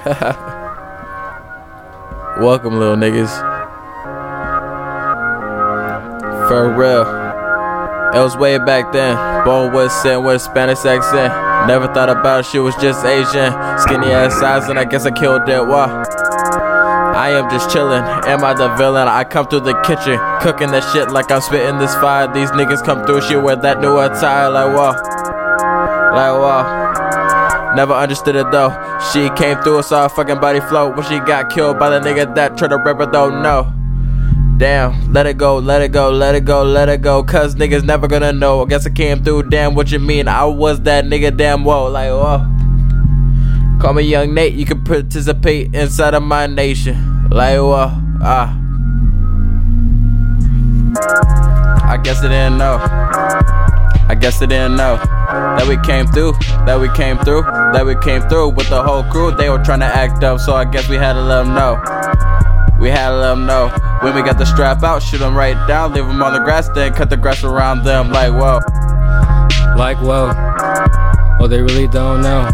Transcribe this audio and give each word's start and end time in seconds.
Welcome, 2.40 2.78
little 2.78 2.96
niggas. 2.96 3.28
For 6.48 6.72
real. 6.72 7.02
It 8.14 8.18
was 8.18 8.34
way 8.38 8.56
back 8.56 8.92
then. 8.92 9.44
Born 9.44 9.74
with 9.74 9.92
sin 9.92 10.24
with 10.24 10.36
a 10.36 10.38
Spanish 10.38 10.86
accent. 10.86 11.68
Never 11.68 11.86
thought 11.92 12.08
about 12.08 12.40
it, 12.40 12.46
she 12.46 12.58
was 12.58 12.74
just 12.76 13.04
Asian. 13.04 13.52
Skinny 13.78 14.10
ass 14.10 14.40
size, 14.40 14.70
and 14.70 14.78
I 14.78 14.86
guess 14.86 15.04
I 15.04 15.10
killed 15.10 15.44
that. 15.46 15.66
Why? 15.66 15.84
I 17.14 17.32
am 17.32 17.50
just 17.50 17.68
chillin'. 17.68 18.02
Am 18.24 18.42
I 18.42 18.54
the 18.54 18.74
villain? 18.76 19.06
I 19.06 19.24
come 19.24 19.48
through 19.48 19.60
the 19.60 19.78
kitchen, 19.82 20.18
cooking 20.40 20.70
that 20.70 20.82
shit 20.94 21.10
like 21.10 21.30
I'm 21.30 21.42
spitting 21.42 21.78
this 21.78 21.94
fire. 21.96 22.32
These 22.32 22.52
niggas 22.52 22.82
come 22.82 23.04
through, 23.04 23.20
she 23.20 23.36
wear 23.36 23.56
that 23.56 23.80
new 23.80 23.98
attire, 23.98 24.48
like 24.48 24.74
whoa. 24.74 24.92
Like 26.16 26.32
whoa. 26.32 26.89
Never 27.74 27.94
understood 27.94 28.36
it 28.36 28.50
though. 28.50 28.70
She 29.12 29.30
came 29.30 29.56
through 29.62 29.82
saw 29.82 30.04
her 30.04 30.08
fucking 30.08 30.40
body 30.40 30.60
float 30.60 30.96
when 30.96 31.06
she 31.06 31.18
got 31.20 31.50
killed 31.50 31.78
by 31.78 31.90
the 31.90 32.00
nigga 32.00 32.34
that 32.34 32.58
tried 32.58 32.68
to 32.68 32.78
rip 32.78 32.98
her 32.98 33.06
though. 33.06 33.30
No. 33.30 33.72
Damn, 34.58 35.12
let 35.12 35.26
it 35.26 35.38
go, 35.38 35.56
let 35.56 35.80
it 35.80 35.90
go, 35.90 36.10
let 36.10 36.34
it 36.34 36.44
go, 36.44 36.62
let 36.62 36.90
it 36.90 37.00
go. 37.00 37.22
Cause 37.22 37.54
niggas 37.54 37.82
never 37.82 38.06
gonna 38.06 38.32
know. 38.32 38.62
I 38.62 38.66
guess 38.66 38.86
I 38.86 38.90
came 38.90 39.24
through, 39.24 39.44
damn, 39.44 39.74
what 39.74 39.90
you 39.90 39.98
mean? 39.98 40.28
I 40.28 40.44
was 40.44 40.80
that 40.82 41.06
nigga, 41.06 41.34
damn, 41.34 41.64
whoa, 41.64 41.86
like, 41.86 42.10
whoa. 42.10 42.46
Call 43.80 43.94
me 43.94 44.02
Young 44.02 44.34
Nate, 44.34 44.52
you 44.52 44.66
can 44.66 44.84
participate 44.84 45.74
inside 45.74 46.12
of 46.12 46.22
my 46.22 46.46
nation. 46.46 47.30
Like, 47.30 47.56
whoa, 47.56 47.90
ah. 48.20 48.54
I 51.88 51.96
guess 52.02 52.18
I 52.18 52.28
didn't 52.28 52.58
know. 52.58 52.76
I 54.10 54.14
guess 54.14 54.42
I 54.42 54.46
didn't 54.46 54.76
know 54.76 54.96
that 54.96 55.66
we 55.66 55.78
came 55.78 56.06
through, 56.08 56.32
that 56.66 56.78
we 56.78 56.88
came 56.90 57.16
through, 57.18 57.42
that 57.72 57.84
we 57.84 57.94
came 57.96 58.22
through 58.28 58.50
with 58.50 58.68
the 58.68 58.82
whole 58.82 59.02
crew. 59.04 59.32
They 59.32 59.48
were 59.50 59.62
trying 59.62 59.80
to 59.80 59.86
act 59.86 60.24
up, 60.24 60.40
so 60.40 60.54
I 60.54 60.64
guess 60.64 60.88
we 60.88 60.96
had 60.96 61.14
to 61.14 61.22
let 61.22 61.44
them 61.44 61.54
know. 61.54 61.74
We 62.80 62.88
had 62.88 63.10
to 63.10 63.16
let 63.16 63.28
them 63.34 63.46
know. 63.46 63.68
When 64.02 64.14
we 64.14 64.22
got 64.22 64.38
the 64.38 64.46
strap 64.46 64.82
out, 64.82 65.02
shoot 65.02 65.18
them 65.18 65.36
right 65.36 65.56
down, 65.68 65.92
leave 65.92 66.06
them 66.06 66.22
on 66.22 66.32
the 66.32 66.40
grass, 66.40 66.68
then 66.70 66.92
cut 66.94 67.10
the 67.10 67.16
grass 67.16 67.44
around 67.44 67.84
them. 67.84 68.10
Like, 68.10 68.32
whoa. 68.32 68.58
Like, 69.76 69.98
whoa. 69.98 70.32
Oh, 71.40 71.46
they 71.46 71.60
really 71.60 71.88
don't 71.88 72.22
know. 72.22 72.48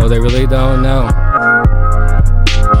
Oh, 0.00 0.08
they 0.08 0.18
really 0.18 0.46
don't 0.46 0.82
know. 0.82 1.08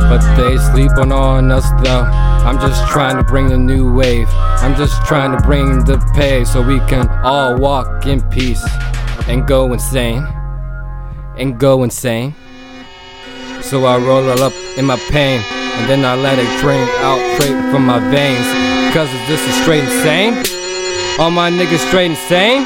But 0.08 0.36
they 0.36 0.58
sleeping 0.58 1.12
on 1.12 1.50
us 1.50 1.68
though. 1.82 2.02
I'm 2.02 2.58
just 2.60 2.86
trying 2.90 3.16
to 3.16 3.22
bring 3.22 3.48
the 3.48 3.56
new 3.56 3.92
wave. 3.92 4.28
I'm 4.30 4.76
just 4.76 5.04
trying 5.06 5.36
to 5.36 5.42
bring 5.42 5.84
the 5.84 5.98
pay 6.14 6.44
so 6.44 6.60
we 6.60 6.78
can 6.80 7.08
all 7.22 7.56
walk 7.56 8.06
in 8.06 8.20
peace 8.30 8.64
and 9.28 9.46
go 9.46 9.72
insane. 9.72 10.26
And 11.42 11.58
go 11.58 11.82
insane. 11.82 12.36
So 13.62 13.84
I 13.84 13.98
roll 13.98 14.28
it 14.28 14.38
up 14.38 14.52
in 14.78 14.84
my 14.84 14.96
pain 15.10 15.42
and 15.42 15.90
then 15.90 16.04
I 16.04 16.14
let 16.14 16.38
it 16.38 16.46
drain 16.60 16.86
out 17.02 17.18
straight 17.34 17.58
from 17.72 17.84
my 17.84 17.98
veins. 17.98 18.46
Cause 18.94 19.10
this 19.26 19.42
is 19.48 19.54
straight 19.62 19.82
insane. 19.82 20.34
All 21.18 21.32
my 21.32 21.50
niggas 21.50 21.84
straight 21.88 22.12
insane. 22.12 22.62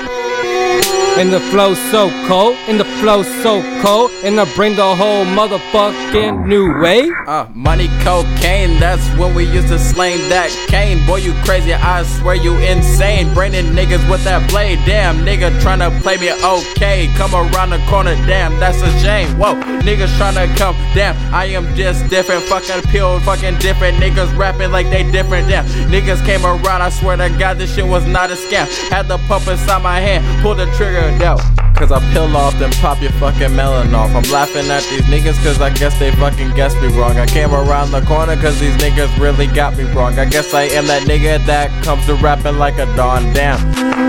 And 1.19 1.33
the 1.33 1.41
flow 1.41 1.72
so 1.72 2.11
cold, 2.28 2.56
and 2.69 2.78
the 2.78 2.84
flow 3.00 3.22
so 3.22 3.62
cold, 3.81 4.11
and 4.22 4.39
I 4.39 4.45
bring 4.55 4.77
the 4.77 4.95
whole 4.95 5.25
motherfucking 5.25 6.47
new 6.47 6.78
wave. 6.78 7.11
Uh, 7.27 7.47
money, 7.55 7.89
cocaine, 8.05 8.78
that's 8.78 9.03
when 9.19 9.34
we 9.34 9.44
used 9.50 9.69
to 9.69 9.78
slang 9.78 10.19
that 10.28 10.50
cane. 10.69 11.05
Boy, 11.06 11.17
you 11.25 11.33
crazy, 11.42 11.72
I 11.72 12.03
swear 12.03 12.34
you 12.34 12.59
insane. 12.59 13.33
Braining 13.33 13.72
niggas 13.72 14.05
with 14.11 14.25
that 14.25 14.50
blade, 14.50 14.78
damn, 14.84 15.25
nigga 15.25 15.59
tryna 15.61 15.89
play 16.03 16.19
me 16.19 16.33
okay. 16.44 17.09
Come 17.17 17.34
around 17.34 17.70
the 17.70 17.78
corner, 17.89 18.14
damn, 18.27 18.61
that's 18.61 18.83
a 18.83 18.91
shame. 19.00 19.39
Whoa, 19.39 19.55
niggas 19.81 20.12
tryna 20.20 20.55
come, 20.59 20.77
damn, 20.92 21.17
I 21.34 21.47
am 21.47 21.75
just 21.75 22.11
different. 22.11 22.42
Fucking 22.42 22.91
pure, 22.91 23.20
fucking 23.20 23.56
different. 23.56 23.97
Niggas 23.97 24.37
rapping 24.37 24.70
like 24.70 24.91
they 24.91 25.11
different, 25.11 25.48
damn. 25.48 25.64
Niggas 25.89 26.22
came 26.27 26.44
around, 26.44 26.83
I 26.83 26.91
swear 26.91 27.17
to 27.17 27.31
God, 27.39 27.56
this 27.56 27.75
shit 27.75 27.87
was 27.87 28.05
not 28.05 28.31
a 28.31 28.34
scam. 28.34 28.69
Had 28.91 29.09
the 29.09 29.16
pump 29.28 29.49
inside 29.49 29.82
my 29.82 29.99
hand, 29.99 30.22
pull 30.43 30.55
the 30.55 30.66
trigger, 30.76 31.06
yo. 31.15 31.37
Cause 31.77 31.93
I 31.93 32.00
peel 32.12 32.34
off, 32.37 32.59
then 32.59 32.72
pop 32.81 33.03
your 33.03 33.12
fucking 33.12 33.55
melon 33.55 33.94
off. 33.94 34.15
I'm 34.15 34.22
laughing 34.33 34.71
at 34.71 34.83
these 34.84 35.03
niggas 35.03 35.37
cause 35.44 35.61
I 35.61 35.69
guess 35.69 35.99
they 35.99 36.11
fucking 36.12 36.55
guessed 36.55 36.81
me 36.81 36.89
wrong. 36.99 37.19
I 37.19 37.27
came 37.27 37.53
around 37.53 37.91
the 37.91 38.00
corner 38.00 38.34
cause 38.37 38.59
these 38.59 38.75
niggas 38.77 39.19
really 39.21 39.47
got 39.47 39.77
me 39.77 39.84
wrong. 39.93 40.19
I 40.19 40.25
guess 40.25 40.55
I 40.55 40.62
am 40.62 40.87
that 40.87 41.03
nigga 41.03 41.44
that 41.44 41.71
comes 41.84 42.06
to 42.06 42.15
rapping 42.15 42.56
like 42.56 42.78
a 42.78 42.87
dawn. 42.97 43.31
Damn, 43.34 43.61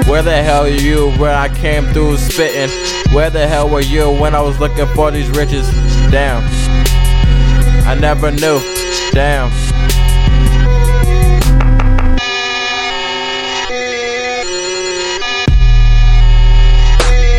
where 0.07 0.23
the 0.23 0.41
hell 0.41 0.63
are 0.63 0.69
you 0.69 1.11
when 1.17 1.33
I 1.33 1.49
came 1.49 1.85
through 1.87 2.17
spitting? 2.17 2.69
Where 3.13 3.29
the 3.29 3.45
hell 3.45 3.69
were 3.69 3.81
you 3.81 4.11
when 4.11 4.33
I 4.33 4.41
was 4.41 4.57
looking 4.59 4.87
for 4.95 5.11
these 5.11 5.29
riches? 5.31 5.67
Damn, 6.09 6.43
I 7.85 7.97
never 7.99 8.31
knew. 8.31 8.61
Damn. 9.11 9.66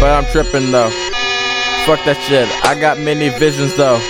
But 0.09 0.25
I'm 0.25 0.33
tripping 0.33 0.73
though. 0.73 0.89
Fuck 1.85 2.01
that 2.09 2.17
shit. 2.25 2.49
I 2.65 2.73
got 2.81 2.97
many 2.97 3.29
visions 3.29 3.77
though. 3.77 4.01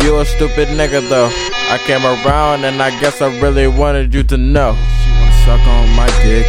You 0.00 0.16
a 0.16 0.24
stupid 0.24 0.72
nigga 0.80 1.06
though. 1.12 1.28
I 1.68 1.76
came 1.84 2.00
around 2.08 2.64
and 2.64 2.80
I 2.80 2.88
guess 3.00 3.20
I 3.20 3.28
really 3.38 3.68
wanted 3.68 4.14
you 4.14 4.22
to 4.32 4.38
know. 4.38 4.80
She 5.04 5.10
wanna 5.12 5.44
suck 5.44 5.60
on 5.68 5.92
my 5.92 6.08
dick. 6.24 6.48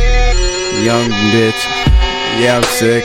Young 0.87 1.11
bitch. 1.35 1.59
Yeah, 2.39 2.55
I'm 2.55 2.63
sick. 2.79 3.03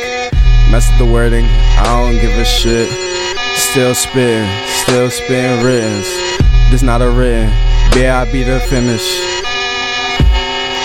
Mess 0.70 0.86
with 0.94 0.98
the 1.03 1.12
wording. 1.12 1.47
I 1.82 1.91
don't 1.91 2.22
give 2.22 2.38
a 2.38 2.44
shit. 2.44 2.86
Still 3.58 3.92
spitting. 3.92 4.47
Still 4.86 5.10
spitting 5.10 5.66
writtens. 5.66 6.06
This 6.70 6.82
not 6.82 7.03
a 7.03 7.10
written. 7.10 7.50
Yeah, 7.98 8.22
I'll 8.22 8.30
be 8.30 8.44
the 8.44 8.60
finish. 8.70 9.03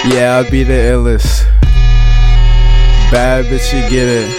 Yeah, 0.10 0.42
I'll 0.42 0.50
be 0.50 0.64
the 0.64 0.90
illest. 0.90 1.51
Bad 3.12 3.44
bitch, 3.48 3.74
you 3.74 3.90
get 3.90 4.08
it. 4.08 4.30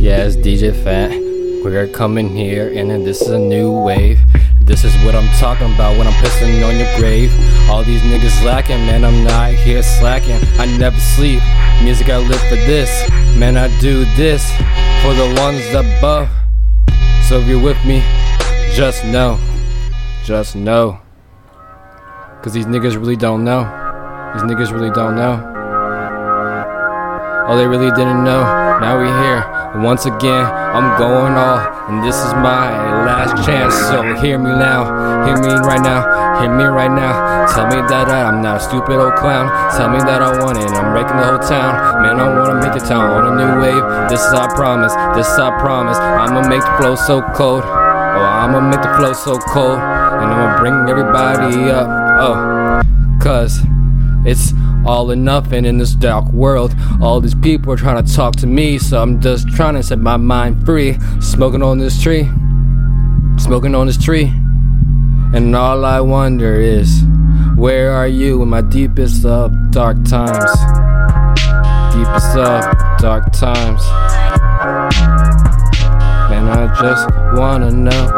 Yeah, 0.00 0.22
it's 0.22 0.36
DJ 0.36 0.70
Fant. 0.70 1.64
We're 1.64 1.88
coming 1.88 2.28
here, 2.28 2.72
and 2.72 3.04
this 3.04 3.20
is 3.20 3.30
a 3.30 3.38
new 3.38 3.72
wave. 3.72 4.20
This 4.60 4.84
is 4.84 4.94
what 5.04 5.16
I'm 5.16 5.28
talking 5.40 5.74
about 5.74 5.98
when 5.98 6.06
I'm 6.06 6.12
pissing 6.22 6.64
on 6.64 6.78
your 6.78 6.96
grave. 6.96 7.32
All 7.68 7.82
these 7.82 8.00
niggas 8.02 8.44
lacking, 8.44 8.86
man, 8.86 9.04
I'm 9.04 9.24
not 9.24 9.54
here 9.54 9.82
slacking. 9.82 10.38
I 10.60 10.66
never 10.78 11.00
sleep. 11.00 11.42
Music, 11.82 12.08
I 12.08 12.18
live 12.18 12.40
for 12.42 12.54
this. 12.54 13.10
Man, 13.36 13.56
I 13.56 13.76
do 13.80 14.04
this 14.14 14.48
for 15.02 15.14
the 15.14 15.34
ones 15.36 15.66
above. 15.74 16.28
So 17.24 17.40
if 17.40 17.48
you're 17.48 17.60
with 17.60 17.84
me, 17.84 18.04
just 18.72 19.04
know. 19.04 19.36
Just 20.22 20.54
know. 20.54 21.00
Cause 22.40 22.52
these 22.52 22.66
niggas 22.66 22.96
really 22.96 23.16
don't 23.16 23.42
know. 23.42 23.85
These 24.34 24.42
niggas 24.42 24.72
really 24.72 24.90
don't 24.90 25.14
know. 25.14 25.54
Oh, 27.48 27.56
they 27.56 27.66
really 27.66 27.94
didn't 27.94 28.24
know. 28.24 28.42
Now 28.82 28.98
we 28.98 29.06
here. 29.06 29.46
Once 29.78 30.04
again, 30.04 30.44
I'm 30.50 30.98
going 30.98 31.38
all. 31.38 31.62
And 31.86 32.02
this 32.02 32.16
is 32.16 32.34
my 32.42 32.74
last 33.06 33.38
chance. 33.46 33.72
So 33.86 34.02
hear 34.18 34.36
me 34.36 34.50
now. 34.50 34.82
Hear 35.24 35.38
me 35.38 35.54
right 35.62 35.80
now. 35.80 36.02
Hear 36.42 36.50
me 36.50 36.64
right 36.64 36.90
now. 36.90 37.46
Tell 37.54 37.70
me 37.70 37.76
that 37.86 38.10
I'm 38.10 38.42
not 38.42 38.56
a 38.56 38.60
stupid 38.60 38.98
old 38.98 39.14
clown. 39.14 39.46
Tell 39.78 39.88
me 39.88 39.98
that 39.98 40.22
I 40.22 40.42
want 40.42 40.58
it. 40.58 40.66
I'm 40.74 40.90
breaking 40.90 41.16
the 41.16 41.24
whole 41.24 41.38
town. 41.38 42.02
Man, 42.02 42.18
I 42.18 42.26
wanna 42.34 42.58
make 42.58 42.74
the 42.74 42.82
town 42.82 43.14
on 43.14 43.30
a 43.30 43.32
new 43.38 43.62
wave. 43.62 44.10
This 44.10 44.20
is 44.26 44.32
our 44.34 44.52
promise. 44.54 44.92
This 45.14 45.30
is 45.30 45.38
our 45.38 45.54
promise. 45.60 45.98
I'ma 45.98 46.48
make 46.48 46.62
the 46.62 46.74
flow 46.82 46.96
so 46.96 47.22
cold. 47.30 47.62
Oh, 47.62 48.26
I'ma 48.42 48.58
make 48.58 48.82
the 48.82 48.92
flow 48.98 49.12
so 49.12 49.38
cold. 49.38 49.78
And 49.78 50.34
I'ma 50.34 50.58
bring 50.58 50.90
everybody 50.90 51.70
up. 51.70 51.86
Oh, 52.18 52.82
cause. 53.22 53.62
It's 54.26 54.52
all 54.84 55.12
or 55.12 55.16
nothing 55.16 55.64
in 55.64 55.78
this 55.78 55.94
dark 55.94 56.32
world. 56.32 56.74
All 57.00 57.20
these 57.20 57.34
people 57.36 57.72
are 57.72 57.76
trying 57.76 58.04
to 58.04 58.12
talk 58.12 58.34
to 58.36 58.46
me, 58.48 58.76
so 58.76 59.00
I'm 59.00 59.20
just 59.20 59.48
trying 59.50 59.74
to 59.74 59.84
set 59.84 60.00
my 60.00 60.16
mind 60.16 60.66
free. 60.66 60.98
Smoking 61.20 61.62
on 61.62 61.78
this 61.78 62.02
tree, 62.02 62.24
smoking 63.38 63.76
on 63.76 63.86
this 63.86 63.96
tree. 63.96 64.32
And 65.32 65.54
all 65.54 65.84
I 65.84 66.00
wonder 66.00 66.60
is, 66.60 67.04
where 67.56 67.92
are 67.92 68.08
you 68.08 68.42
in 68.42 68.48
my 68.48 68.62
deepest 68.62 69.24
of 69.24 69.52
dark 69.70 70.02
times? 70.04 70.50
Deepest 71.94 72.36
of 72.36 72.98
dark 72.98 73.32
times. 73.32 73.82
Man, 76.30 76.48
I 76.48 76.66
just 76.80 77.08
wanna 77.38 77.70
know. 77.70 78.10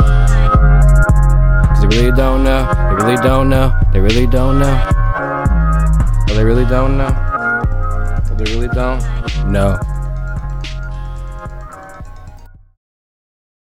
Cause 1.69 1.81
they 1.83 1.99
really 1.99 2.17
don't 2.17 2.45
know, 2.45 2.67
they 2.89 3.05
really 3.05 3.23
don't 3.23 3.51
know, 3.51 3.79
they 3.93 4.01
really 4.01 4.27
don't 4.27 4.59
know. 4.59 4.98
Don't 6.69 6.99
know? 6.99 7.09
They 8.37 8.45
really 8.53 8.69
don't? 8.69 9.03
No. 9.47 9.79